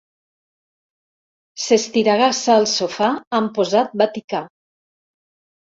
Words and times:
S'estiragassa 1.65 2.57
al 2.63 2.67
sofà 2.75 3.13
amb 3.43 3.55
posat 3.61 3.95
vaticà. 4.05 4.45